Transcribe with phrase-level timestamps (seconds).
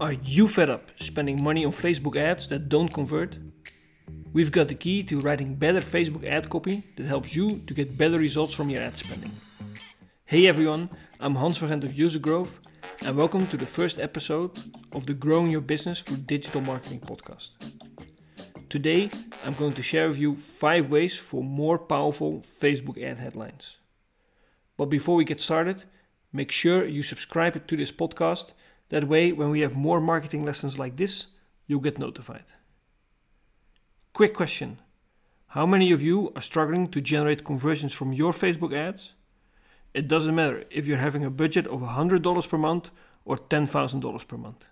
[0.00, 3.38] Are you fed up spending money on Facebook ads that don't convert?
[4.32, 7.96] We've got the key to writing better Facebook ad copy that helps you to get
[7.96, 9.30] better results from your ad spending.
[10.24, 12.48] Hey everyone, I'm Hans van Gent of Usergrowth
[13.06, 14.58] and welcome to the first episode
[14.90, 17.50] of the Growing Your Business Through Digital Marketing podcast.
[18.68, 19.10] Today,
[19.44, 23.76] I'm going to share with you 5 ways for more powerful Facebook ad headlines.
[24.76, 25.84] But before we get started,
[26.32, 28.46] make sure you subscribe to this podcast
[28.90, 31.26] that way, when we have more marketing lessons like this,
[31.66, 32.44] you'll get notified.
[34.12, 34.78] Quick question
[35.48, 39.12] How many of you are struggling to generate conversions from your Facebook ads?
[39.94, 42.90] It doesn't matter if you're having a budget of $100 per month
[43.24, 44.66] or $10,000 per month.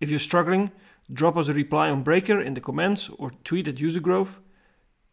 [0.00, 0.70] If you're struggling,
[1.12, 4.36] drop us a reply on Breaker in the comments or tweet at Usergrowth.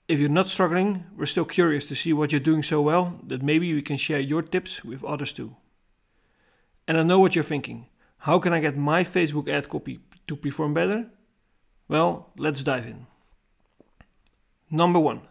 [0.07, 3.43] If you're not struggling, we're still curious to see what you're doing so well that
[3.43, 5.55] maybe we can share your tips with others too.
[6.89, 7.85] And I know what you're thinking.
[8.17, 11.05] How can I get my Facebook ad copy to perform better?
[11.87, 13.05] Well, let's dive in.
[14.71, 15.21] Number one,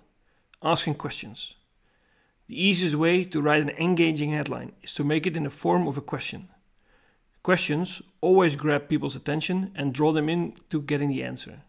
[0.63, 1.55] asking questions.
[2.47, 5.89] The easiest way to write an engaging headline is to make it in the form
[5.89, 6.49] of a question.
[7.43, 11.63] Questions always grab people's attention and draw them in to getting the answer.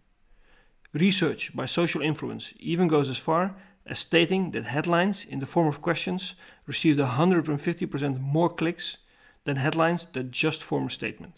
[0.94, 3.56] Research by social influence even goes as far
[3.88, 6.36] as stating that headlines in the form of questions
[6.68, 8.98] received 150% more clicks
[9.46, 11.36] than headlines that just form a statement.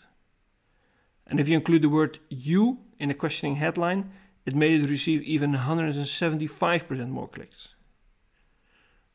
[1.27, 4.11] And if you include the word you in a questioning headline,
[4.45, 7.75] it made it receive even 175% more clicks.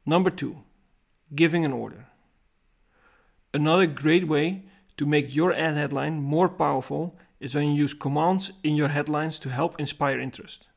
[0.05, 0.63] Number two,
[1.35, 2.07] giving an order.
[3.53, 4.65] Another great way
[4.97, 9.39] to make your ad headline more powerful is when you use commands in your headlines
[9.41, 10.69] to help inspire interest.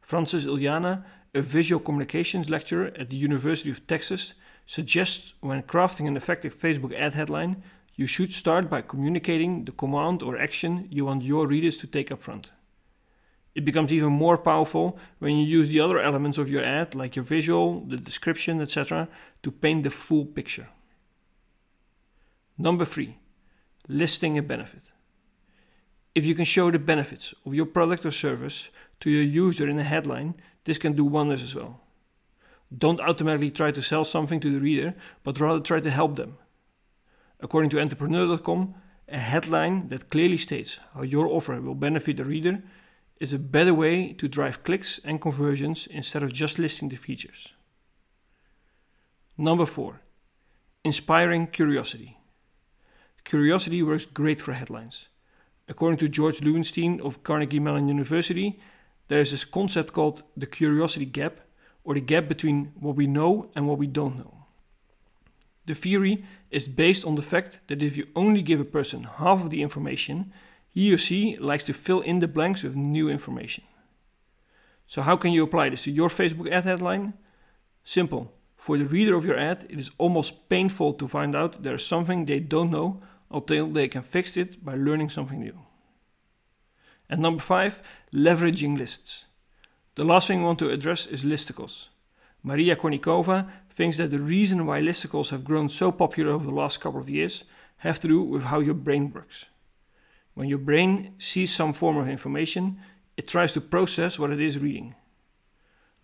[0.00, 4.34] Francis Ilyana, a visual communications lecturer at the University of Texas,
[4.66, 7.62] suggests when crafting an effective Facebook ad headline,
[7.94, 12.12] you should start by communicating the command or action you want your readers to take
[12.12, 12.50] up front.
[13.54, 17.16] It becomes even more powerful when you use the other elements of your ad, like
[17.16, 19.08] your visual, the description, etc.,
[19.42, 20.68] to paint the full picture.
[22.58, 23.16] Number three,
[23.88, 24.82] listing a benefit.
[26.14, 28.68] If you can show the benefits of your product or service
[29.00, 30.34] to your user in a headline,
[30.64, 31.80] this can do wonders as well.
[32.76, 36.36] Don't automatically try to sell something to the reader, but rather try to help them.
[37.40, 38.74] According to entrepreneur.com,
[39.08, 42.62] a headline that clearly states how your offer will benefit the reader
[43.20, 47.52] is a better way to drive clicks and conversions instead of just listing the features.
[49.38, 50.00] Number four,
[50.84, 52.18] inspiring curiosity.
[53.24, 55.08] Curiosity works great for headlines.
[55.68, 58.60] According to George Loewenstein of Carnegie Mellon University,
[59.08, 61.40] there is this concept called the curiosity gap
[61.86, 64.34] or the gap between what we know and what we don't know.
[65.66, 69.42] The theory is based on the fact that if you only give a person half
[69.42, 70.32] of the information,
[70.68, 73.62] he or she likes to fill in the blanks with new information.
[74.88, 77.14] So, how can you apply this to your Facebook ad headline?
[77.84, 78.32] Simple.
[78.56, 81.86] For the reader of your ad, it is almost painful to find out there is
[81.86, 85.58] something they don't know until they can fix it by learning something new.
[87.08, 87.80] And number five,
[88.12, 89.25] leveraging lists.
[89.96, 91.86] The last thing I want to address is listicles.
[92.42, 96.82] Maria Konnikova thinks that the reason why listicles have grown so popular over the last
[96.82, 97.44] couple of years
[97.78, 99.46] have to do with how your brain works.
[100.34, 102.78] When your brain sees some form of information,
[103.16, 104.94] it tries to process what it is reading.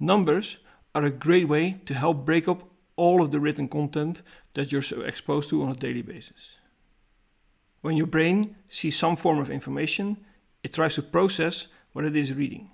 [0.00, 0.56] Numbers
[0.94, 2.66] are a great way to help break up
[2.96, 4.22] all of the written content
[4.54, 6.56] that you're so exposed to on a daily basis.
[7.82, 10.16] When your brain sees some form of information,
[10.62, 12.70] it tries to process what it is reading.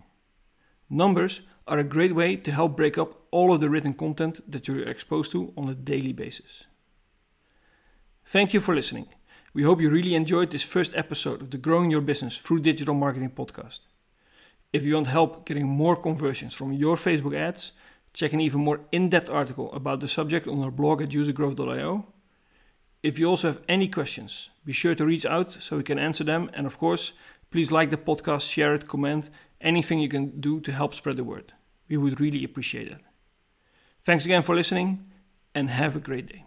[0.90, 4.66] Numbers are a great way to help break up all of the written content that
[4.66, 6.64] you're exposed to on a daily basis.
[8.24, 9.08] Thank you for listening.
[9.52, 12.94] We hope you really enjoyed this first episode of the Growing Your Business Through Digital
[12.94, 13.80] Marketing podcast.
[14.72, 17.72] If you want help getting more conversions from your Facebook ads,
[18.12, 22.06] check an even more in depth article about the subject on our blog at usergrowth.io.
[23.02, 26.24] If you also have any questions, be sure to reach out so we can answer
[26.24, 26.50] them.
[26.52, 27.12] And of course,
[27.50, 29.30] please like the podcast, share it, comment,
[29.60, 31.52] anything you can do to help spread the word.
[31.88, 33.00] We would really appreciate it.
[34.02, 35.10] Thanks again for listening
[35.54, 36.44] and have a great day.